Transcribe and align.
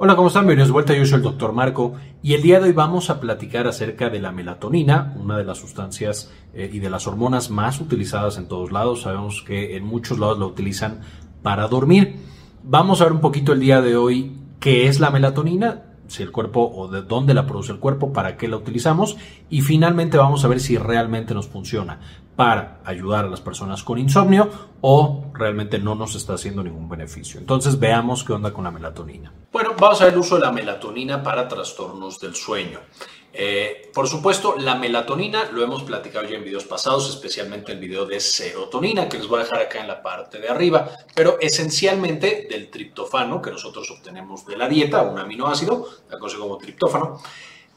Hola, 0.00 0.14
¿cómo 0.14 0.28
están? 0.28 0.44
Bienvenidos 0.44 0.68
de 0.68 0.74
vuelta, 0.74 0.94
yo 0.94 1.04
soy 1.04 1.16
el 1.16 1.22
doctor 1.22 1.52
Marco 1.52 1.94
y 2.22 2.34
el 2.34 2.42
día 2.42 2.60
de 2.60 2.66
hoy 2.66 2.72
vamos 2.72 3.10
a 3.10 3.18
platicar 3.18 3.66
acerca 3.66 4.10
de 4.10 4.20
la 4.20 4.30
melatonina, 4.30 5.12
una 5.18 5.36
de 5.36 5.42
las 5.42 5.58
sustancias 5.58 6.30
eh, 6.54 6.70
y 6.72 6.78
de 6.78 6.88
las 6.88 7.08
hormonas 7.08 7.50
más 7.50 7.80
utilizadas 7.80 8.38
en 8.38 8.46
todos 8.46 8.70
lados. 8.70 9.02
Sabemos 9.02 9.42
que 9.44 9.76
en 9.76 9.84
muchos 9.84 10.20
lados 10.20 10.38
la 10.38 10.46
utilizan 10.46 11.00
para 11.42 11.66
dormir. 11.66 12.14
Vamos 12.62 13.00
a 13.00 13.06
ver 13.06 13.12
un 13.12 13.20
poquito 13.20 13.52
el 13.52 13.58
día 13.58 13.82
de 13.82 13.96
hoy 13.96 14.36
qué 14.60 14.86
es 14.86 15.00
la 15.00 15.10
melatonina, 15.10 15.87
si 16.08 16.24
el 16.24 16.32
cuerpo 16.32 16.68
o 16.74 16.88
de 16.88 17.02
dónde 17.02 17.34
la 17.34 17.46
produce 17.46 17.70
el 17.70 17.78
cuerpo, 17.78 18.12
para 18.12 18.36
qué 18.36 18.48
la 18.48 18.56
utilizamos 18.56 19.16
y 19.48 19.60
finalmente 19.60 20.18
vamos 20.18 20.44
a 20.44 20.48
ver 20.48 20.58
si 20.58 20.76
realmente 20.76 21.34
nos 21.34 21.46
funciona 21.46 22.00
para 22.34 22.80
ayudar 22.84 23.24
a 23.24 23.28
las 23.28 23.40
personas 23.40 23.82
con 23.82 23.98
insomnio 23.98 24.48
o 24.80 25.24
realmente 25.34 25.78
no 25.78 25.94
nos 25.94 26.14
está 26.14 26.34
haciendo 26.34 26.62
ningún 26.62 26.88
beneficio. 26.88 27.40
Entonces 27.40 27.78
veamos 27.78 28.24
qué 28.24 28.32
onda 28.32 28.52
con 28.52 28.64
la 28.64 28.70
melatonina. 28.70 29.32
Bueno, 29.52 29.74
vamos 29.78 30.00
a 30.00 30.04
ver 30.04 30.14
el 30.14 30.20
uso 30.20 30.36
de 30.36 30.42
la 30.42 30.52
melatonina 30.52 31.22
para 31.22 31.48
trastornos 31.48 32.20
del 32.20 32.34
sueño. 32.34 32.78
Eh, 33.32 33.90
por 33.94 34.08
supuesto, 34.08 34.56
la 34.56 34.74
melatonina 34.74 35.50
lo 35.52 35.62
hemos 35.62 35.82
platicado 35.82 36.26
ya 36.26 36.36
en 36.36 36.44
videos 36.44 36.64
pasados, 36.64 37.08
especialmente 37.08 37.72
el 37.72 37.78
video 37.78 38.06
de 38.06 38.20
serotonina, 38.20 39.08
que 39.08 39.18
les 39.18 39.26
voy 39.26 39.40
a 39.40 39.44
dejar 39.44 39.60
acá 39.60 39.80
en 39.80 39.88
la 39.88 40.02
parte 40.02 40.38
de 40.38 40.48
arriba, 40.48 40.90
pero 41.14 41.38
esencialmente 41.40 42.46
del 42.50 42.70
triptofano 42.70 43.42
que 43.42 43.50
nosotros 43.50 43.90
obtenemos 43.90 44.46
de 44.46 44.56
la 44.56 44.68
dieta, 44.68 45.02
un 45.02 45.18
aminoácido, 45.18 45.86
conocido 46.10 46.42
como 46.42 46.58
triptófano. 46.58 47.20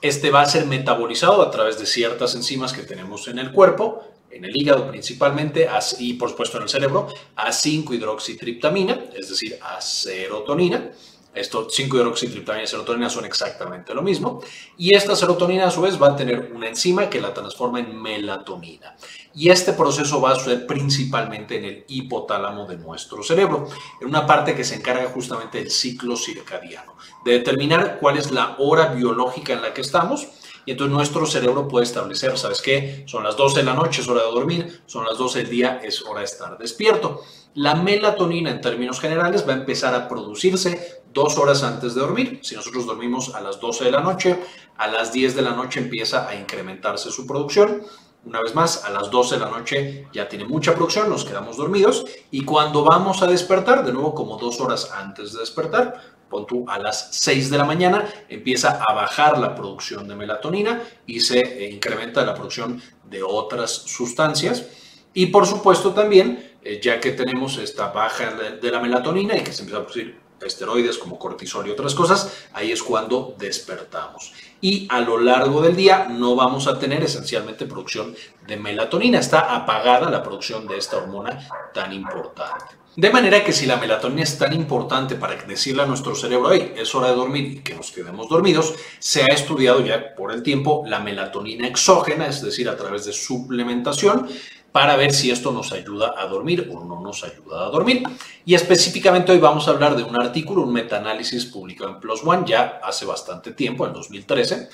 Este 0.02 0.32
va 0.32 0.42
a 0.42 0.46
ser 0.46 0.66
metabolizado 0.66 1.42
a 1.42 1.52
través 1.52 1.78
de 1.78 1.86
ciertas 1.86 2.34
enzimas 2.34 2.74
que 2.74 2.84
tenemos 2.84 3.28
en 3.28 3.38
el 3.38 3.52
cuerpo 3.52 4.04
en 4.32 4.46
el 4.46 4.56
hígado 4.56 4.90
principalmente 4.90 5.68
y 6.00 6.14
por 6.14 6.30
supuesto 6.30 6.58
en 6.58 6.64
el 6.64 6.70
cerebro 6.70 7.08
a 7.36 7.50
5-hidroxitriptamina, 7.50 9.10
es 9.14 9.30
decir, 9.30 9.58
a 9.62 9.82
serotonina. 9.82 10.92
Esto 11.34 11.68
5-hidroxitriptamina 11.68 12.64
y 12.64 12.68
serotonina 12.68 13.10
son 13.10 13.26
exactamente 13.26 13.94
lo 13.94 14.02
mismo. 14.02 14.42
Y 14.78 14.94
esta 14.94 15.16
serotonina 15.16 15.68
a 15.68 15.72
su 15.72 15.82
vez 15.82 16.02
va 16.02 16.10
a 16.10 16.16
tener 16.16 16.52
una 16.54 16.68
enzima 16.68 17.10
que 17.10 17.22
la 17.22 17.34
transforma 17.34 17.80
en 17.80 18.02
melatonina. 18.02 18.96
Y 19.34 19.50
este 19.50 19.72
proceso 19.74 20.20
va 20.20 20.32
a 20.32 20.36
suceder 20.36 20.68
principalmente 20.68 21.58
en 21.58 21.66
el 21.66 21.86
hipotálamo 21.88 22.66
de 22.66 22.78
nuestro 22.78 23.24
cerebro, 23.24 23.70
en 24.02 24.08
una 24.08 24.26
parte 24.26 24.56
que 24.56 24.66
se 24.66 24.76
encarga 24.76 25.10
justamente 25.10 25.60
del 25.60 25.72
ciclo 25.72 26.18
circadiano, 26.18 26.96
de 27.24 27.34
determinar 27.34 27.98
cuál 28.00 28.18
es 28.18 28.32
la 28.32 28.56
hora 28.60 28.88
biológica 28.88 29.54
en 29.54 29.62
la 29.62 29.74
que 29.74 29.82
estamos 29.82 30.28
y 30.66 30.72
entonces 30.72 30.96
nuestro 30.96 31.26
cerebro 31.26 31.68
puede 31.68 31.86
establecer, 31.86 32.38
¿sabes 32.38 32.62
qué? 32.62 33.04
Son 33.08 33.24
las 33.24 33.36
12 33.36 33.60
de 33.60 33.66
la 33.66 33.74
noche, 33.74 34.02
es 34.02 34.08
hora 34.08 34.22
de 34.24 34.32
dormir, 34.32 34.82
son 34.86 35.06
las 35.06 35.18
12 35.18 35.40
del 35.40 35.50
día, 35.50 35.82
es 35.84 36.04
hora 36.04 36.20
de 36.20 36.26
estar 36.26 36.58
despierto. 36.58 37.22
La 37.56 37.76
melatonina 37.76 38.52
en 38.52 38.62
términos 38.62 39.00
generales 39.00 39.48
va 39.48 39.54
a 39.54 39.58
empezar 39.58 39.96
a 39.96 40.08
producirse 40.08 41.01
dos 41.14 41.38
horas 41.38 41.64
antes 41.64 41.96
de 41.96 42.02
dormir. 42.02 42.40
Si 42.44 42.56
nosotros 42.56 42.86
dormimos 42.86 43.34
a 43.36 43.42
las 43.42 43.60
12 43.60 43.86
de 43.86 43.92
la 43.92 44.02
noche, 44.02 44.40
a 44.78 44.88
las 44.88 45.12
10 45.12 45.36
de 45.36 45.42
la 45.42 45.52
noche 45.52 45.80
empieza 45.80 46.28
a 46.28 46.36
incrementarse 46.36 47.12
su 47.12 47.28
producción. 47.28 47.84
Una 48.24 48.40
vez 48.40 48.54
más, 48.54 48.84
a 48.86 48.92
las 48.92 49.10
12 49.10 49.36
de 49.36 49.42
la 49.42 49.50
noche 49.50 50.08
ya 50.14 50.30
tiene 50.30 50.46
mucha 50.46 50.76
producción, 50.76 51.10
nos 51.10 51.26
quedamos 51.26 51.58
dormidos 51.58 52.06
y 52.30 52.46
cuando 52.46 52.84
vamos 52.84 53.24
a 53.24 53.28
despertar, 53.28 53.84
de 53.84 53.92
nuevo 53.92 54.14
como 54.14 54.38
dos 54.38 54.62
horas 54.62 54.92
antes 54.92 55.34
de 55.34 55.40
despertar, 55.40 56.00
pon 56.30 56.46
tú 56.46 56.66
a 56.68 56.78
las 56.78 57.10
6 57.14 57.50
de 57.50 57.58
la 57.58 57.64
mañana, 57.64 58.08
empieza 58.30 58.80
a 58.88 58.94
bajar 58.94 59.40
la 59.40 59.56
producción 59.56 60.08
de 60.08 60.16
melatonina 60.16 60.84
y 61.08 61.20
se 61.20 61.40
eh, 61.40 61.72
incrementa 61.72 62.24
la 62.24 62.36
producción 62.36 62.82
de 63.04 63.24
otras 63.24 63.72
sustancias. 63.72 64.68
Y 65.14 65.26
por 65.26 65.48
supuesto 65.48 65.92
también, 65.92 66.58
eh, 66.64 66.80
ya 66.82 67.00
que 67.00 67.12
tenemos 67.12 67.58
esta 67.58 67.88
baja 67.88 68.36
de 68.62 68.72
la 68.72 68.80
melatonina 68.80 69.36
y 69.36 69.42
que 69.42 69.52
se 69.52 69.64
empieza 69.64 69.80
a 69.80 69.84
producir 69.84 70.31
esteroides 70.46 70.98
como 70.98 71.20
cortisol 71.20 71.68
y 71.68 71.72
otras 71.72 71.96
cosas, 71.96 72.46
ahí 72.54 72.72
es 72.72 72.84
cuando 72.84 73.36
despertamos. 73.38 74.34
Y 74.62 74.88
a 74.90 75.00
lo 75.02 75.18
largo 75.18 75.62
del 75.62 75.76
día 75.76 76.08
no 76.10 76.36
vamos 76.36 76.68
a 76.68 76.78
tener 76.78 77.04
esencialmente 77.04 77.66
producción 77.66 78.16
de 78.46 78.58
melatonina, 78.58 79.20
está 79.20 79.56
apagada 79.56 80.10
la 80.10 80.22
producción 80.22 80.68
de 80.68 80.78
esta 80.78 80.98
hormona 80.98 81.48
tan 81.74 81.92
importante. 81.94 82.82
De 82.96 83.10
manera 83.10 83.42
que 83.42 83.54
si 83.54 83.66
la 83.66 83.78
melatonina 83.78 84.24
es 84.24 84.38
tan 84.38 84.52
importante 84.52 85.16
para 85.16 85.36
decirle 85.36 85.84
a 85.84 85.86
nuestro 85.86 86.14
cerebro, 86.14 86.52
hey, 86.52 86.74
es 86.76 86.94
hora 86.94 87.08
de 87.08 87.16
dormir 87.16 87.46
y 87.46 87.60
que 87.60 87.74
nos 87.74 87.90
quedemos 87.90 88.28
dormidos, 88.28 88.76
se 89.00 89.24
ha 89.24 89.28
estudiado 89.28 89.80
ya 89.80 90.14
por 90.14 90.34
el 90.34 90.44
tiempo 90.44 90.84
la 90.86 91.00
melatonina 91.00 91.68
exógena, 91.68 92.28
es 92.28 92.42
decir, 92.42 92.68
a 92.68 92.76
través 92.76 93.06
de 93.06 93.14
suplementación, 93.14 94.28
para 94.72 94.96
ver 94.96 95.14
si 95.14 95.32
esto 95.32 95.52
nos 95.52 95.72
ayuda 95.72 96.14
a 96.18 96.26
dormir 96.28 96.70
o 96.74 96.84
no 96.84 97.02
nos 97.02 97.24
ayuda 97.24 97.66
a 97.66 97.70
dormir. 97.70 98.04
Y 98.46 98.54
específicamente 98.54 99.32
hoy 99.32 99.40
vamos 99.40 99.68
a 99.68 99.72
hablar 99.72 99.96
de 99.96 100.04
un 100.04 100.20
artículo, 100.20 100.64
un 100.64 100.74
metaanálisis 100.74 101.46
publicado 101.46 101.92
en 101.92 102.00
PLOS 102.00 102.24
ONE 102.24 102.48
ya 102.48 102.80
hace 102.84 103.06
bastante 103.06 103.52
tiempo, 103.52 103.86
en 103.86 103.94
2013, 103.94 104.70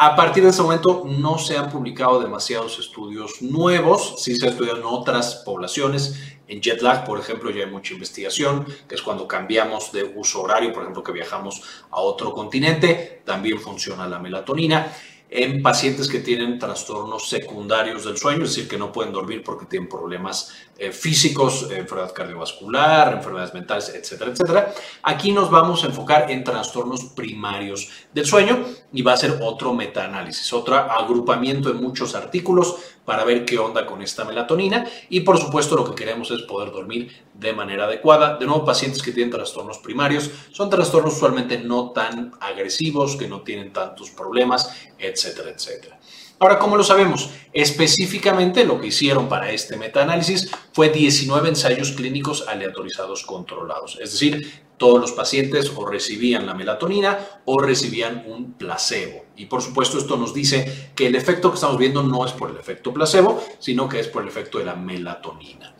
a 0.00 0.14
partir 0.14 0.44
de 0.44 0.50
ese 0.50 0.62
momento 0.62 1.02
no 1.04 1.38
se 1.38 1.58
han 1.58 1.70
publicado 1.70 2.20
demasiados 2.20 2.78
estudios 2.78 3.42
nuevos, 3.42 4.22
sí 4.22 4.36
se 4.36 4.46
en 4.46 4.84
otras 4.84 5.42
poblaciones. 5.44 6.36
En 6.46 6.60
jet 6.62 6.80
lag, 6.82 7.04
por 7.04 7.18
ejemplo, 7.18 7.50
ya 7.50 7.64
hay 7.64 7.70
mucha 7.70 7.94
investigación, 7.94 8.64
que 8.88 8.94
es 8.94 9.02
cuando 9.02 9.26
cambiamos 9.26 9.90
de 9.90 10.04
uso 10.04 10.42
horario, 10.42 10.72
por 10.72 10.82
ejemplo, 10.82 11.02
que 11.02 11.10
viajamos 11.10 11.62
a 11.90 12.00
otro 12.00 12.32
continente, 12.32 13.22
también 13.26 13.58
funciona 13.58 14.06
la 14.06 14.20
melatonina 14.20 14.94
en 15.30 15.62
pacientes 15.62 16.08
que 16.08 16.20
tienen 16.20 16.58
trastornos 16.58 17.28
secundarios 17.28 18.04
del 18.04 18.16
sueño, 18.16 18.44
es 18.44 18.54
decir, 18.54 18.68
que 18.68 18.78
no 18.78 18.90
pueden 18.90 19.12
dormir 19.12 19.42
porque 19.44 19.66
tienen 19.66 19.88
problemas 19.88 20.54
eh, 20.78 20.90
físicos, 20.90 21.68
enfermedad 21.70 22.14
cardiovascular, 22.14 23.14
enfermedades 23.14 23.52
mentales, 23.52 23.92
etcétera, 23.94 24.30
etcétera. 24.30 24.74
Aquí 25.02 25.32
nos 25.32 25.50
vamos 25.50 25.84
a 25.84 25.88
enfocar 25.88 26.30
en 26.30 26.44
trastornos 26.44 27.04
primarios 27.14 27.90
del 28.14 28.24
sueño 28.24 28.64
y 28.92 29.02
va 29.02 29.12
a 29.12 29.16
ser 29.18 29.38
otro 29.42 29.74
metaanálisis, 29.74 30.52
otro 30.52 30.76
agrupamiento 30.76 31.68
de 31.68 31.74
muchos 31.74 32.14
artículos 32.14 32.76
para 33.08 33.24
ver 33.24 33.46
qué 33.46 33.58
onda 33.58 33.86
con 33.86 34.02
esta 34.02 34.26
melatonina 34.26 34.84
y 35.08 35.20
por 35.20 35.38
supuesto 35.38 35.74
lo 35.74 35.82
que 35.82 35.94
queremos 35.94 36.30
es 36.30 36.42
poder 36.42 36.70
dormir 36.70 37.10
de 37.32 37.54
manera 37.54 37.84
adecuada. 37.84 38.36
De 38.36 38.44
nuevo, 38.44 38.66
pacientes 38.66 39.02
que 39.02 39.12
tienen 39.12 39.30
trastornos 39.30 39.78
primarios 39.78 40.30
son 40.52 40.68
trastornos 40.68 41.14
usualmente 41.14 41.56
no 41.56 41.92
tan 41.92 42.32
agresivos, 42.38 43.16
que 43.16 43.26
no 43.26 43.40
tienen 43.40 43.72
tantos 43.72 44.10
problemas, 44.10 44.70
etcétera, 44.98 45.48
etcétera. 45.48 45.98
Ahora, 46.40 46.60
¿cómo 46.60 46.76
lo 46.76 46.84
sabemos? 46.84 47.30
Específicamente 47.52 48.64
lo 48.64 48.80
que 48.80 48.88
hicieron 48.88 49.28
para 49.28 49.50
este 49.50 49.76
metaanálisis 49.76 50.50
fue 50.72 50.90
19 50.90 51.48
ensayos 51.48 51.90
clínicos 51.92 52.46
aleatorizados 52.46 53.24
controlados, 53.24 53.98
es 54.00 54.12
decir, 54.12 54.68
todos 54.76 55.00
los 55.00 55.10
pacientes 55.10 55.72
o 55.74 55.84
recibían 55.84 56.46
la 56.46 56.54
melatonina 56.54 57.18
o 57.44 57.58
recibían 57.60 58.24
un 58.28 58.52
placebo. 58.52 59.24
Y 59.36 59.46
por 59.46 59.62
supuesto 59.62 59.98
esto 59.98 60.16
nos 60.16 60.32
dice 60.32 60.92
que 60.94 61.08
el 61.08 61.16
efecto 61.16 61.50
que 61.50 61.56
estamos 61.56 61.76
viendo 61.76 62.04
no 62.04 62.24
es 62.24 62.30
por 62.30 62.50
el 62.50 62.56
efecto 62.56 62.94
placebo, 62.94 63.42
sino 63.58 63.88
que 63.88 63.98
es 63.98 64.06
por 64.06 64.22
el 64.22 64.28
efecto 64.28 64.58
de 64.58 64.66
la 64.66 64.76
melatonina. 64.76 65.74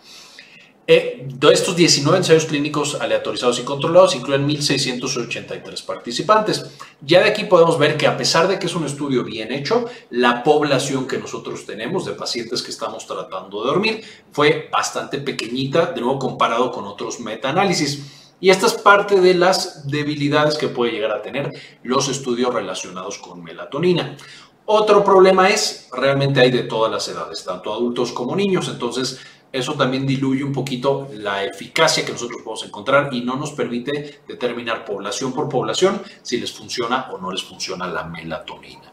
Eh, 0.91 1.27
de 1.29 1.53
estos 1.53 1.77
19 1.77 2.17
ensayos 2.17 2.47
clínicos 2.47 2.95
aleatorizados 2.99 3.59
y 3.61 3.63
controlados 3.63 4.17
incluyen 4.17 4.49
1.683 4.49 5.85
participantes. 5.85 6.65
Ya 7.03 7.21
de 7.21 7.29
aquí 7.29 7.45
podemos 7.45 7.79
ver 7.79 7.99
que 7.99 8.07
a 8.07 8.17
pesar 8.17 8.49
de 8.49 8.59
que 8.59 8.69
es 8.69 8.75
un 8.75 8.87
estudio 8.87 9.23
bien 9.23 9.53
hecho, 9.53 9.85
la 10.09 10.43
población 10.43 11.07
que 11.07 11.19
nosotros 11.19 11.67
tenemos 11.67 12.07
de 12.07 12.13
pacientes 12.13 12.63
que 12.63 12.71
estamos 12.71 13.07
tratando 13.07 13.63
de 13.63 13.69
dormir 13.69 14.05
fue 14.33 14.71
bastante 14.73 15.19
pequeñita, 15.19 15.93
de 15.93 16.01
nuevo 16.01 16.19
comparado 16.19 16.73
con 16.73 16.87
otros 16.87 17.21
metaanálisis. 17.21 18.33
Y 18.41 18.49
esta 18.49 18.67
es 18.67 18.73
parte 18.73 19.21
de 19.21 19.35
las 19.35 19.87
debilidades 19.89 20.57
que 20.57 20.69
puede 20.69 20.93
llegar 20.93 21.11
a 21.11 21.21
tener 21.21 21.53
los 21.83 22.09
estudios 22.09 22.55
relacionados 22.55 23.19
con 23.19 23.45
melatonina. 23.45 24.17
Otro 24.65 25.03
problema 25.03 25.49
es, 25.49 25.89
realmente 25.93 26.41
hay 26.41 26.51
de 26.51 26.63
todas 26.63 26.93
las 26.93 27.09
edades, 27.09 27.45
tanto 27.45 27.73
adultos 27.73 28.13
como 28.13 28.37
niños, 28.37 28.69
entonces 28.69 29.19
eso 29.53 29.75
también 29.75 30.07
diluye 30.07 30.45
un 30.45 30.53
poquito 30.53 31.09
la 31.15 31.45
eficacia 31.45 32.05
que 32.05 32.13
nosotros 32.13 32.43
podemos 32.43 32.65
encontrar 32.65 33.13
y 33.13 33.23
no 33.23 33.37
nos 33.37 33.53
permite 33.53 34.21
determinar 34.27 34.85
población 34.85 35.33
por 35.33 35.49
población 35.49 36.03
si 36.23 36.39
les 36.39 36.53
funciona 36.53 37.09
o 37.11 37.19
no 37.19 37.31
les 37.31 37.43
funciona 37.43 37.87
la 37.87 38.05
melatonina 38.05 38.93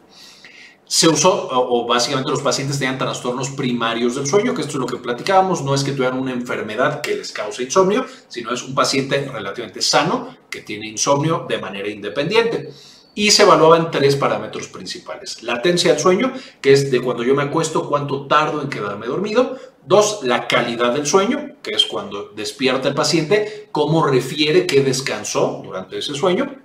se 0.86 1.08
usó, 1.08 1.48
o, 1.50 1.84
básicamente 1.86 2.30
los 2.30 2.42
pacientes 2.42 2.78
tenían 2.78 2.96
trastornos 2.96 3.50
primarios 3.50 4.14
del 4.14 4.26
sueño, 4.26 4.54
que 4.54 4.60
esto 4.60 4.74
es 4.74 4.78
lo 4.78 4.86
que 4.86 4.96
platicábamos, 4.96 5.62
no 5.62 5.74
es 5.74 5.82
que 5.82 5.92
tuvieran 5.92 6.18
una 6.18 6.32
enfermedad 6.32 7.00
que 7.00 7.16
les 7.16 7.32
cause 7.32 7.64
insomnio, 7.64 8.06
sino 8.28 8.52
es 8.52 8.62
un 8.62 8.74
paciente 8.74 9.28
relativamente 9.32 9.82
sano 9.82 10.36
que 10.48 10.60
tiene 10.60 10.86
insomnio 10.86 11.44
de 11.48 11.58
manera 11.58 11.88
independiente. 11.88 12.72
Y 13.16 13.30
se 13.30 13.42
evaluaban 13.42 13.90
tres 13.90 14.14
parámetros 14.14 14.68
principales. 14.68 15.42
Latencia 15.42 15.90
del 15.90 16.00
sueño, 16.00 16.32
que 16.60 16.72
es 16.72 16.90
de 16.90 17.00
cuando 17.00 17.24
yo 17.24 17.34
me 17.34 17.42
acuesto, 17.42 17.88
cuánto 17.88 18.26
tardo 18.26 18.60
en 18.60 18.68
quedarme 18.68 19.06
dormido. 19.06 19.56
Dos, 19.86 20.24
la 20.24 20.48
calidad 20.48 20.92
del 20.92 21.06
sueño, 21.06 21.52
que 21.62 21.70
es 21.70 21.86
cuando 21.86 22.30
despierta 22.34 22.88
el 22.88 22.94
paciente, 22.94 23.68
cómo 23.70 24.04
refiere 24.04 24.66
que 24.66 24.80
descansó 24.80 25.62
durante 25.64 25.98
ese 25.98 26.12
sueño. 26.12 26.56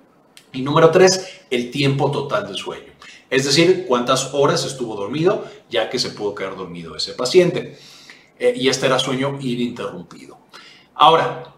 Y 0.53 0.63
número 0.63 0.89
tres, 0.89 1.41
el 1.51 1.69
tiempo 1.69 2.09
total 2.09 2.47
del 2.47 2.55
sueño. 2.55 2.91
Es 3.29 3.45
decir, 3.45 3.85
cuántas 3.87 4.33
horas 4.33 4.65
estuvo 4.65 4.95
dormido, 4.95 5.45
ya 5.69 5.87
que 5.87 5.99
se 5.99 6.09
pudo 6.09 6.33
quedar 6.33 6.57
dormido 6.57 6.95
ese 6.95 7.13
paciente. 7.13 7.77
Eh, 8.39 8.53
y 8.55 8.67
este 8.69 8.87
era 8.87 8.97
sueño 8.97 9.37
ininterrumpido. 9.39 10.40
Ahora, 11.03 11.55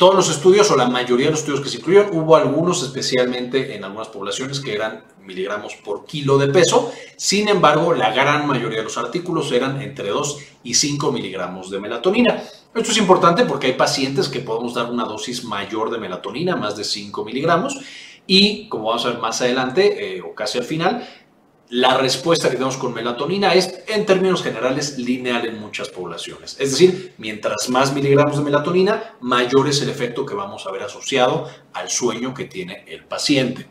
todos 0.00 0.16
los 0.16 0.28
estudios 0.28 0.68
o 0.72 0.76
la 0.76 0.88
mayoría 0.88 1.26
de 1.26 1.30
los 1.30 1.38
estudios 1.38 1.60
que 1.60 1.68
se 1.68 1.76
incluyeron, 1.76 2.18
hubo 2.18 2.34
algunos 2.34 2.82
especialmente 2.82 3.76
en 3.76 3.84
algunas 3.84 4.08
poblaciones 4.08 4.58
que 4.58 4.74
eran 4.74 5.04
miligramos 5.24 5.76
por 5.76 6.04
kilo 6.04 6.36
de 6.36 6.48
peso. 6.48 6.90
Sin 7.16 7.46
embargo, 7.46 7.94
la 7.94 8.10
gran 8.12 8.44
mayoría 8.44 8.78
de 8.78 8.82
los 8.82 8.98
artículos 8.98 9.52
eran 9.52 9.80
entre 9.80 10.08
2 10.08 10.38
y 10.64 10.74
5 10.74 11.12
miligramos 11.12 11.70
de 11.70 11.78
melatonina. 11.78 12.42
Esto 12.74 12.90
es 12.90 12.98
importante 12.98 13.44
porque 13.44 13.68
hay 13.68 13.74
pacientes 13.74 14.28
que 14.28 14.40
podemos 14.40 14.74
dar 14.74 14.90
una 14.90 15.04
dosis 15.04 15.44
mayor 15.44 15.88
de 15.88 15.98
melatonina, 15.98 16.56
más 16.56 16.76
de 16.76 16.82
5 16.82 17.24
miligramos, 17.24 17.78
y 18.26 18.68
como 18.68 18.86
vamos 18.86 19.06
a 19.06 19.10
ver 19.10 19.18
más 19.18 19.40
adelante 19.42 20.16
eh, 20.16 20.22
o 20.22 20.34
casi 20.34 20.58
al 20.58 20.64
final, 20.64 21.08
la 21.72 21.96
respuesta 21.96 22.50
que 22.50 22.56
tenemos 22.56 22.76
con 22.76 22.92
melatonina 22.92 23.54
es, 23.54 23.82
en 23.86 24.04
términos 24.04 24.42
generales, 24.42 24.98
lineal 24.98 25.46
en 25.46 25.58
muchas 25.58 25.88
poblaciones. 25.88 26.54
Es 26.60 26.72
decir, 26.72 27.14
mientras 27.16 27.70
más 27.70 27.94
miligramos 27.94 28.36
de 28.36 28.44
melatonina, 28.44 29.14
mayor 29.20 29.66
es 29.66 29.80
el 29.80 29.88
efecto 29.88 30.26
que 30.26 30.34
vamos 30.34 30.66
a 30.66 30.70
ver 30.70 30.82
asociado 30.82 31.48
al 31.72 31.88
sueño 31.88 32.34
que 32.34 32.44
tiene 32.44 32.84
el 32.88 33.04
paciente. 33.04 33.70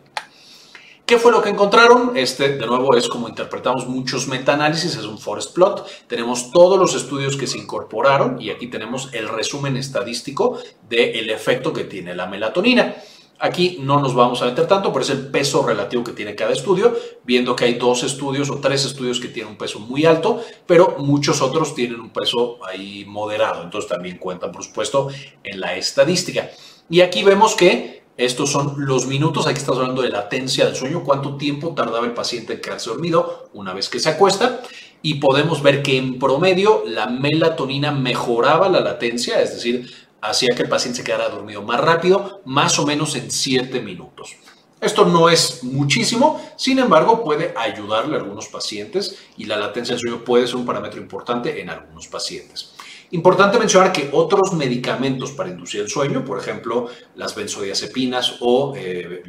¿Qué 1.06 1.19
fue 1.19 1.31
lo 1.31 1.44
que 1.44 1.50
encontraron? 1.50 2.18
Este, 2.18 2.57
de 2.57 2.65
nuevo, 2.65 2.95
es 2.95 3.07
como 3.07 3.30
interpretamos 3.30 3.88
muchos 3.88 4.27
metaanálisis, 4.27 4.95
es 4.95 5.06
un 5.06 5.19
forest 5.19 5.53
plot. 5.53 6.07
Tenemos 6.07 6.51
todos 6.51 6.80
los 6.80 6.95
estudios 6.95 7.38
que 7.38 7.45
se 7.45 7.59
incorporaron 7.59 8.42
y 8.42 8.50
aquí 8.50 8.65
tenemos 8.65 9.13
el 9.13 9.30
resumen 9.30 9.77
estadístico 9.77 10.57
del 10.89 11.30
efecto 11.30 11.71
que 11.71 11.83
tiene 11.83 12.15
la 12.15 12.25
melatonina. 12.25 12.95
Aquí 13.43 13.79
no 13.81 13.99
nos 13.99 14.13
vamos 14.13 14.39
a 14.43 14.45
meter 14.45 14.67
tanto, 14.67 14.93
pero 14.93 15.03
es 15.03 15.09
el 15.09 15.27
peso 15.27 15.65
relativo 15.65 16.03
que 16.03 16.11
tiene 16.11 16.35
cada 16.35 16.53
estudio, 16.53 16.95
viendo 17.23 17.55
que 17.55 17.65
hay 17.65 17.73
dos 17.73 18.03
estudios 18.03 18.51
o 18.51 18.59
tres 18.59 18.85
estudios 18.85 19.19
que 19.19 19.29
tienen 19.29 19.53
un 19.53 19.57
peso 19.57 19.79
muy 19.79 20.05
alto, 20.05 20.43
pero 20.67 20.97
muchos 20.99 21.41
otros 21.41 21.73
tienen 21.73 21.99
un 21.99 22.11
peso 22.11 22.59
ahí 22.63 23.03
moderado. 23.07 23.63
Entonces 23.63 23.89
también 23.89 24.19
cuentan, 24.19 24.51
por 24.51 24.63
supuesto, 24.63 25.09
en 25.43 25.59
la 25.59 25.75
estadística. 25.75 26.51
Y 26.88 27.01
aquí 27.01 27.23
vemos 27.23 27.55
que 27.55 28.03
estos 28.15 28.51
son 28.51 28.75
los 28.85 29.07
minutos, 29.07 29.47
aquí 29.47 29.57
estamos 29.57 29.79
hablando 29.79 30.03
de 30.03 30.09
latencia 30.09 30.65
del 30.65 30.75
sueño, 30.75 31.03
cuánto 31.03 31.38
tiempo 31.38 31.73
tardaba 31.73 32.05
el 32.05 32.13
paciente 32.13 32.53
en 32.53 32.61
quedarse 32.61 32.91
dormido 32.91 33.49
una 33.53 33.73
vez 33.73 33.89
que 33.89 33.99
se 33.99 34.09
acuesta. 34.09 34.61
Y 35.01 35.15
podemos 35.15 35.63
ver 35.63 35.81
que 35.81 35.97
en 35.97 36.19
promedio 36.19 36.83
la 36.85 37.07
melatonina 37.07 37.91
mejoraba 37.91 38.69
la 38.69 38.81
latencia, 38.81 39.41
es 39.41 39.55
decir, 39.55 39.91
hacía 40.21 40.56
que 40.56 40.63
el 40.63 40.69
paciente 40.69 40.97
se 40.97 41.03
quedara 41.03 41.29
dormido 41.29 41.62
más 41.62 41.79
rápido, 41.79 42.41
más 42.45 42.77
o 42.79 42.85
menos 42.85 43.15
en 43.15 43.31
7 43.31 43.81
minutos. 43.81 44.35
Esto 44.79 45.06
no 45.06 45.29
es 45.29 45.63
muchísimo, 45.63 46.41
sin 46.56 46.79
embargo 46.79 47.23
puede 47.23 47.53
ayudarle 47.56 48.15
a 48.15 48.19
algunos 48.19 48.47
pacientes 48.47 49.15
y 49.38 49.45
la 49.45 49.57
latencia 49.57 49.94
del 49.94 50.01
sueño 50.01 50.23
puede 50.23 50.47
ser 50.47 50.56
un 50.56 50.65
parámetro 50.65 51.00
importante 51.00 51.62
en 51.62 51.69
algunos 51.69 52.07
pacientes. 52.07 52.73
Importante 53.12 53.59
mencionar 53.59 53.91
que 53.91 54.09
otros 54.12 54.53
medicamentos 54.53 55.31
para 55.33 55.50
inducir 55.50 55.81
el 55.81 55.89
sueño, 55.89 56.24
por 56.24 56.39
ejemplo, 56.39 56.88
las 57.15 57.35
benzodiazepinas 57.35 58.38
o 58.39 58.74
eh, 58.75 59.21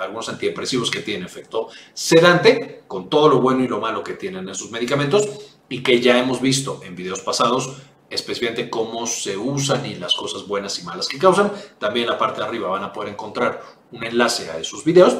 algunos 0.00 0.28
antidepresivos 0.28 0.90
que 0.90 1.00
tienen 1.00 1.26
efecto 1.26 1.68
sedante, 1.92 2.82
con 2.88 3.10
todo 3.10 3.28
lo 3.28 3.40
bueno 3.40 3.62
y 3.62 3.68
lo 3.68 3.78
malo 3.78 4.02
que 4.02 4.14
tienen 4.14 4.48
esos 4.48 4.70
medicamentos 4.70 5.28
y 5.68 5.82
que 5.82 6.00
ya 6.00 6.18
hemos 6.18 6.40
visto 6.40 6.80
en 6.82 6.96
videos 6.96 7.20
pasados, 7.20 7.76
especialmente 8.10 8.68
cómo 8.68 9.06
se 9.06 9.36
usan 9.36 9.86
y 9.86 9.94
las 9.94 10.12
cosas 10.12 10.46
buenas 10.46 10.78
y 10.78 10.82
malas 10.82 11.08
que 11.08 11.18
causan. 11.18 11.52
También 11.78 12.04
en 12.04 12.10
la 12.10 12.18
parte 12.18 12.40
de 12.40 12.46
arriba 12.46 12.68
van 12.68 12.84
a 12.84 12.92
poder 12.92 13.10
encontrar 13.10 13.62
un 13.92 14.04
enlace 14.04 14.50
a 14.50 14.58
esos 14.58 14.84
videos. 14.84 15.16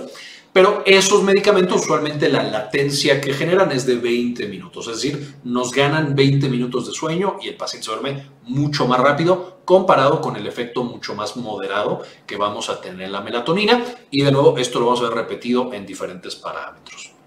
Pero 0.53 0.83
esos 0.85 1.23
medicamentos 1.23 1.83
usualmente 1.83 2.29
la 2.29 2.43
latencia 2.43 3.21
que 3.21 3.33
generan 3.35 3.71
es 3.71 3.87
de 3.87 3.95
20 3.95 4.49
minutos, 4.49 4.89
es 4.89 4.97
decir, 4.97 5.37
nos 5.45 5.71
ganan 5.71 6.17
20 6.17 6.49
minutos 6.49 6.89
de 6.89 6.93
sueño 6.93 7.37
y 7.41 7.49
el 7.49 7.57
paciente 7.57 7.87
se 7.87 7.93
duerme 7.93 8.27
mucho 8.43 8.89
más 8.89 8.99
rápido 8.99 9.61
comparado 9.65 10.21
con 10.21 10.35
el 10.35 10.49
efecto 10.49 10.83
mucho 10.83 11.15
más 11.15 11.37
moderado 11.37 12.03
que 12.27 12.37
vamos 12.37 12.69
a 12.69 12.81
tener 12.81 13.03
en 13.03 13.13
la 13.13 13.21
melatonina. 13.21 13.85
Y 14.11 14.23
de 14.23 14.33
nuevo, 14.33 14.59
esto 14.59 14.81
lo 14.81 14.87
vamos 14.87 15.01
a 15.01 15.05
ver 15.05 15.13
repetido 15.13 15.73
en 15.73 15.87
diferentes 15.87 16.35
parámetros. 16.35 17.20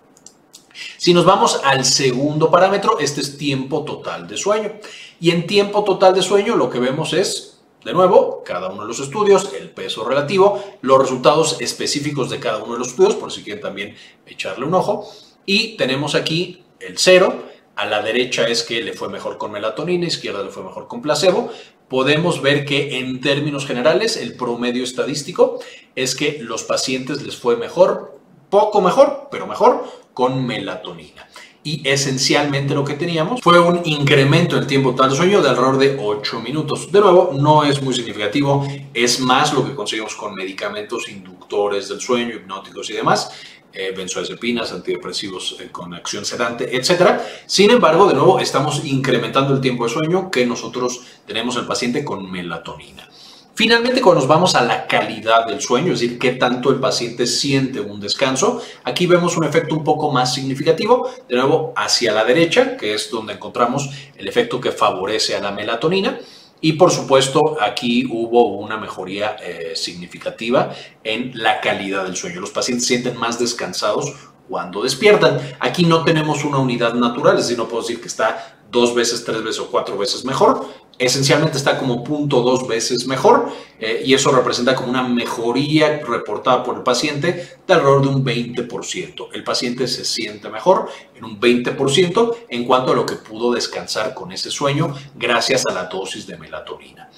Si 1.04 1.14
nos 1.14 1.26
vamos 1.26 1.60
al 1.66 1.84
segundo 1.84 2.50
parámetro, 2.50 2.98
este 2.98 3.20
es 3.20 3.38
tiempo 3.38 3.84
total 3.84 4.26
de 4.26 4.38
sueño. 4.38 4.72
Y 5.20 5.32
en 5.32 5.46
tiempo 5.46 5.84
total 5.84 6.16
de 6.16 6.22
sueño 6.22 6.56
lo 6.56 6.70
que 6.70 6.80
vemos 6.80 7.12
es, 7.12 7.60
de 7.84 7.92
nuevo, 7.92 8.42
cada 8.46 8.70
uno 8.70 8.84
de 8.84 8.88
los 8.88 9.02
estudios, 9.02 9.52
el 9.60 9.70
peso 9.70 10.06
relativo, 10.06 10.64
los 10.80 10.98
resultados 10.98 11.58
específicos 11.60 12.30
de 12.30 12.40
cada 12.40 12.64
uno 12.64 12.72
de 12.72 12.80
los 12.80 12.88
estudios, 12.88 13.16
por 13.16 13.34
si 13.34 13.44
quieren 13.44 13.62
también 13.62 13.98
echarle 14.26 14.64
un 14.64 14.76
ojo. 14.76 15.06
Y 15.46 15.76
tenemos 15.76 16.16
aquí 16.16 16.64
el 16.80 16.98
cero. 16.98 17.48
A 17.76 17.86
la 17.86 18.02
derecha 18.02 18.48
es 18.48 18.64
que 18.64 18.82
le 18.82 18.94
fue 18.94 19.10
mejor 19.10 19.38
con 19.38 19.52
melatonina, 19.52 20.06
a 20.06 20.08
izquierda 20.08 20.42
le 20.42 20.52
fue 20.52 20.64
mejor 20.64 20.88
con 20.88 21.02
placebo. 21.02 21.52
Podemos 21.90 22.42
ver 22.42 22.64
que 22.64 23.00
en 23.00 23.20
términos 23.20 23.66
generales 23.66 24.16
el 24.16 24.38
promedio 24.38 24.86
estadístico 24.86 25.60
es 25.98 26.16
que 26.16 26.38
los 26.40 26.64
pacientes 26.64 27.24
les 27.24 27.36
fue 27.36 27.58
mejor, 27.58 28.23
poco 28.54 28.82
mejor, 28.82 29.30
pero 29.32 29.48
mejor 29.48 29.84
con 30.14 30.46
melatonina 30.46 31.28
y 31.64 31.82
esencialmente 31.88 32.76
lo 32.76 32.84
que 32.84 32.94
teníamos 32.94 33.42
fue 33.42 33.58
un 33.58 33.82
incremento 33.86 34.56
en 34.56 34.64
el 34.64 34.68
tiempo 34.68 34.92
total 34.92 35.10
de 35.10 35.16
sueño 35.16 35.42
de 35.42 35.50
alrededor 35.50 35.78
de 35.78 35.98
8 36.00 36.40
minutos. 36.42 36.92
De 36.92 37.00
nuevo, 37.00 37.32
no 37.34 37.64
es 37.64 37.82
muy 37.82 37.96
significativo, 37.96 38.68
es 38.94 39.20
más 39.22 39.54
lo 39.54 39.66
que 39.66 39.74
conseguimos 39.74 40.16
con 40.16 40.36
medicamentos 40.36 41.10
inductores 41.10 41.88
del 41.90 42.00
sueño, 42.00 42.36
hipnóticos 42.36 42.90
y 42.90 42.94
demás, 42.94 43.32
eh, 43.72 43.92
benzodiazepinas, 43.96 44.72
antidepresivos 44.72 45.58
eh, 45.60 45.70
con 45.72 45.94
acción 45.96 46.26
sedante, 46.26 46.76
etc. 46.76 47.22
Sin 47.48 47.72
embargo, 47.72 48.08
de 48.08 48.14
nuevo, 48.14 48.40
estamos 48.40 48.86
incrementando 48.86 49.54
el 49.54 49.62
tiempo 49.62 49.86
de 49.86 49.90
sueño 49.90 50.30
que 50.30 50.46
nosotros 50.46 51.02
tenemos 51.26 51.56
el 51.56 51.66
paciente 51.66 52.04
con 52.04 52.30
melatonina. 52.30 53.10
Finalmente, 53.56 54.02
cuando 54.02 54.22
nos 54.22 54.28
vamos 54.28 54.56
a 54.56 54.64
la 54.64 54.88
calidad 54.88 55.46
del 55.46 55.62
sueño, 55.62 55.94
es 55.94 56.00
decir, 56.00 56.18
qué 56.18 56.32
tanto 56.32 56.72
el 56.72 56.80
paciente 56.80 57.28
siente 57.28 57.80
un 57.80 58.00
descanso, 58.00 58.60
aquí 58.84 59.06
vemos 59.06 59.38
un 59.38 59.44
efecto 59.44 59.76
un 59.76 59.84
poco 59.84 60.12
más 60.12 60.34
significativo, 60.34 61.08
de 61.30 61.36
nuevo 61.36 61.72
hacia 61.76 62.14
la 62.14 62.24
derecha, 62.24 62.76
que 62.76 62.96
es 62.96 63.12
donde 63.12 63.34
encontramos 63.34 63.92
el 64.18 64.28
efecto 64.28 64.60
que 64.60 64.72
favorece 64.72 65.36
a 65.36 65.40
la 65.40 65.52
melatonina. 65.52 66.18
Y 66.62 66.74
por 66.74 66.90
supuesto, 66.92 67.58
aquí 67.62 68.08
hubo 68.10 68.58
una 68.58 68.78
mejoría 68.78 69.36
eh, 69.44 69.74
significativa 69.76 70.74
en 71.04 71.32
la 71.36 71.62
calidad 71.62 72.06
del 72.06 72.16
sueño. 72.16 72.40
Los 72.40 72.52
pacientes 72.52 72.88
sienten 72.88 73.18
más 73.18 73.38
descansados 73.38 74.14
cuando 74.50 74.82
despiertan. 74.82 75.40
Aquí 75.60 75.86
no 75.86 76.04
tenemos 76.04 76.44
una 76.44 76.58
unidad 76.58 76.96
natural, 76.96 77.38
es 77.38 77.44
decir, 77.44 77.58
no 77.58 77.68
puedo 77.68 77.84
decir 77.84 78.02
que 78.02 78.08
está 78.08 78.62
dos 78.72 78.96
veces, 78.96 79.24
tres 79.24 79.44
veces 79.44 79.60
o 79.60 79.68
cuatro 79.70 79.98
veces 79.98 80.26
mejor, 80.26 80.66
esencialmente 81.00 81.58
está 81.58 81.78
como 81.78 82.04
punto 82.04 82.42
dos 82.42 82.68
veces 82.68 83.08
mejor 83.08 83.52
eh, 83.80 84.04
y 84.06 84.14
eso 84.14 84.32
representa 84.32 84.76
como 84.76 84.90
una 84.90 85.04
mejoría 85.04 86.00
reportada 86.06 86.64
por 86.64 86.78
el 86.78 86.84
paciente 86.84 87.58
de 87.66 87.74
alrededor 87.74 88.04
de 88.04 88.08
un 88.10 88.24
20%. 88.24 89.30
El 89.34 89.44
paciente 89.44 89.88
se 89.88 90.06
siente 90.06 90.50
mejor 90.50 90.90
en 91.16 91.26
un 91.26 91.40
20% 91.40 92.36
en 92.50 92.66
cuanto 92.66 92.92
a 92.92 92.96
lo 92.96 93.06
que 93.06 93.16
pudo 93.16 93.54
descansar 93.54 94.14
con 94.14 94.32
ese 94.32 94.52
sueño 94.52 94.96
gracias 95.16 95.66
a 95.66 95.74
la 95.74 95.86
dosis 95.86 96.28
de 96.28 96.38
melatonina. 96.38 97.10